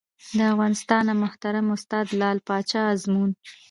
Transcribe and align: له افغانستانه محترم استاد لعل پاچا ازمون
له 0.37 0.43
افغانستانه 0.53 1.11
محترم 1.23 1.65
استاد 1.75 2.05
لعل 2.19 2.37
پاچا 2.47 2.81
ازمون 2.93 3.29